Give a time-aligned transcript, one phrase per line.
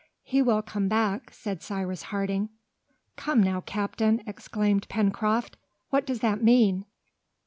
[0.23, 2.49] "He will come back," said Cyrus Harding.
[3.17, 5.57] "Come now, captain," exclaimed Pencroft,
[5.91, 6.85] "what does that mean?